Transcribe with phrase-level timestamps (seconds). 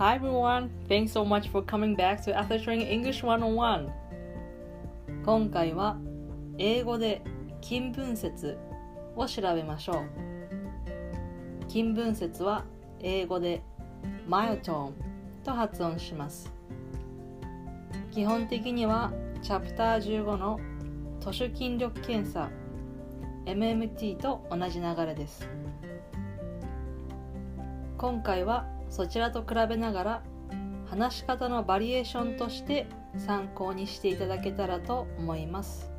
[0.00, 0.70] Hi everyone!
[0.88, 3.92] Thanks so much for coming back to After Training English 101!
[5.26, 5.98] 今回は
[6.56, 7.20] 英語で
[7.60, 8.56] 近分節
[9.14, 11.66] を調べましょう。
[11.68, 12.64] 近分節は
[13.00, 13.62] 英語で
[14.26, 14.94] マイトーン
[15.44, 16.50] と発音します。
[18.10, 20.58] 基本的にはチャプター15の
[21.20, 22.48] 都市筋力検査
[23.44, 25.46] MMT と同じ流れです。
[27.98, 30.22] 今回はそちらと比べながら
[30.86, 35.90] 話し方のバリエーションとして参考にしていただけたらと思います。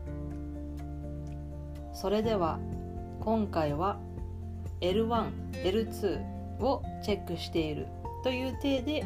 [1.94, 2.60] それでは
[3.22, 4.00] 今回は
[4.82, 5.32] L1、
[5.64, 7.88] L2 をチェックしている
[8.24, 9.06] という体で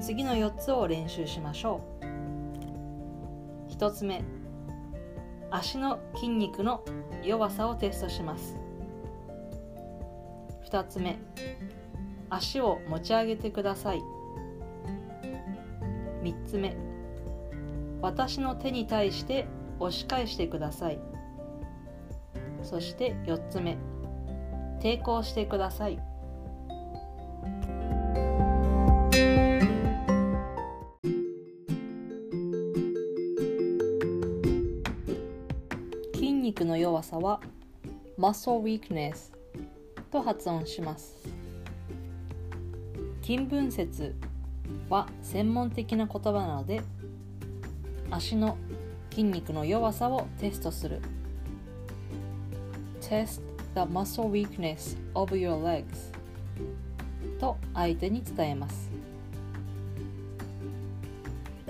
[0.00, 3.72] 次の4つを練習しましょう。
[3.72, 4.22] 1つ目
[5.50, 6.84] 足の筋肉の
[7.22, 8.56] 弱さをテストします。
[10.70, 11.18] 2つ目
[12.30, 14.02] 足を持ち上げてください。
[16.22, 16.76] 3つ目。
[18.00, 19.46] 私の手に対して
[19.78, 20.98] 押し返してください。
[22.62, 23.76] そして4つ目。
[24.80, 25.98] 抵抗してください。
[36.14, 37.40] 筋肉の弱さは
[38.18, 39.32] muscle weakness
[40.10, 41.35] と発音します。
[43.26, 44.14] 筋分節
[44.88, 46.80] は専門的な言葉なので
[48.08, 48.56] 足の
[49.10, 51.00] 筋肉の弱さをテストする。
[53.00, 53.40] Test
[53.74, 55.84] the muscle weakness of your legs
[57.40, 58.88] と相手に伝えます。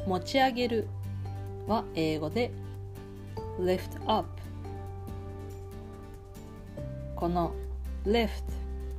[0.07, 0.89] 持ち上げる
[1.67, 2.51] は英語で
[3.59, 4.29] lift up
[7.15, 7.55] この
[8.05, 8.43] lift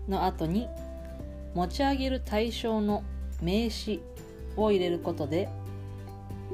[0.07, 0.67] の後に
[1.57, 3.03] 持ち上げる対象の
[3.41, 3.99] 名詞
[4.55, 5.49] を入れることで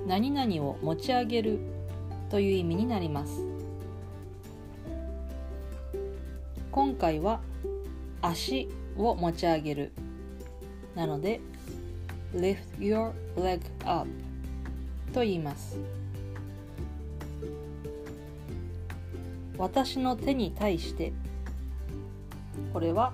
[0.07, 1.59] 何々を持ち上げる
[2.29, 3.43] という意味になります。
[6.71, 7.41] 今回は
[8.21, 9.91] 足を持ち上げる。
[10.95, 11.41] なので
[12.33, 14.09] lift your leg up
[15.13, 15.77] と言います。
[19.57, 21.11] 私の手に対して
[22.71, 23.11] これは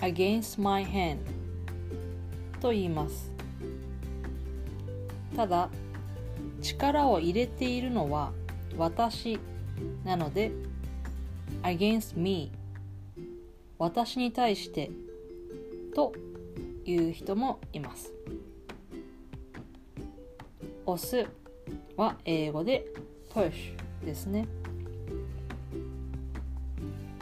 [0.00, 1.18] against my hand
[2.60, 3.30] と言います。
[5.36, 5.70] ただ
[6.60, 8.32] 力を入れているのは
[8.76, 9.38] 私
[10.04, 10.52] なので
[11.62, 12.50] against me
[13.78, 14.90] 私に対して
[15.94, 16.12] と
[16.84, 18.12] いう人もいます。
[20.86, 21.28] 押す
[21.96, 22.86] は英語で
[23.32, 24.46] push ですね。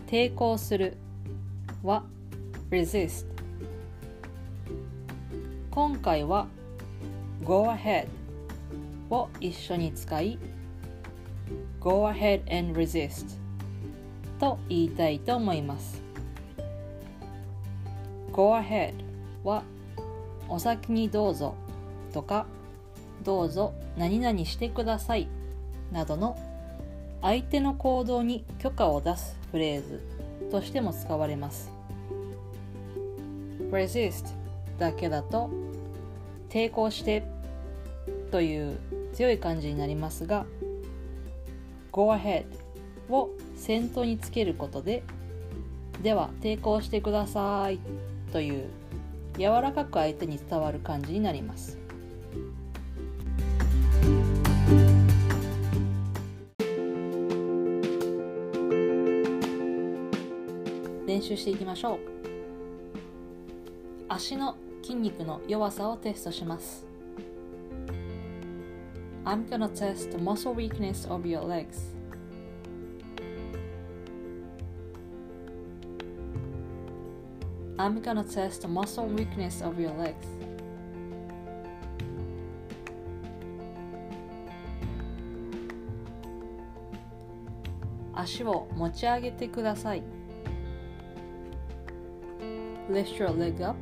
[0.06, 0.97] 抵抗する
[1.83, 2.05] は
[2.70, 3.26] resist.
[5.70, 6.46] 今回は
[7.44, 8.08] go ahead
[9.10, 10.38] を一緒に使い
[11.80, 13.38] go ahead and resist
[14.38, 16.02] と言いたいと思います。
[18.32, 18.94] Go ahead
[19.44, 19.62] は
[20.48, 21.54] お先にどうぞ
[22.12, 22.46] とか
[23.24, 25.28] どうぞ何々してください
[25.90, 26.38] などの
[27.20, 30.02] 相手の行動に許可を出すフレーズ
[30.50, 31.78] としても使われます。
[33.70, 34.26] Resist
[34.78, 35.50] だけだと
[36.48, 37.24] 抵抗して
[38.30, 38.78] という
[39.12, 40.46] 強い感じになりますが
[41.92, 42.44] go ahead
[43.08, 45.02] を先頭につけることで
[46.02, 47.80] では抵抗してください
[48.32, 48.68] という
[49.36, 51.78] 柔らかく相手に伝わる感じになります。
[61.06, 62.17] 練習していきましょう。
[64.18, 66.84] 足の筋肉の弱さをテストします
[69.24, 71.94] I'm gonna test the muscle weakness of your legs
[77.76, 80.16] I'm gonna test the muscle weakness of your legs
[88.14, 90.03] 足を持ち上げてください
[92.91, 93.76] Lift your leg up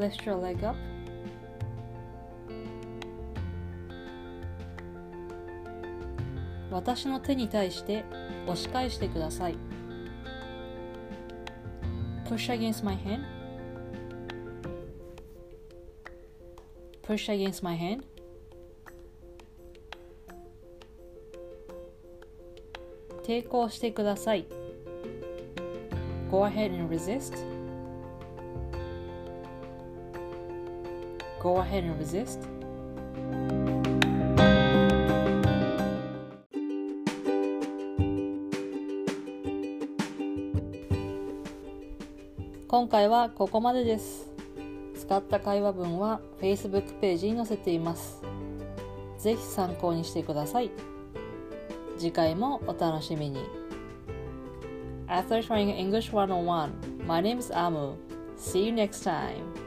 [0.00, 0.78] Lift your leg up.
[6.70, 8.04] 私の手に対して
[8.46, 9.56] 押し返してください。
[12.24, 13.24] Push against my hand.
[17.02, 18.02] Push against my hand.
[23.22, 24.46] 抵抗してください。
[26.30, 27.49] Go ahead and resist.
[31.42, 32.40] Go ahead and resist.
[42.68, 44.28] 今回はここまでです。
[44.94, 48.22] 使った会話文は Facebook ページに載せています。
[49.18, 50.70] ぜひ参考にしてください。
[51.98, 53.40] 次回もお楽しみに。
[55.08, 57.94] After trying English 101, my name is Amu.
[58.36, 59.59] See you next time.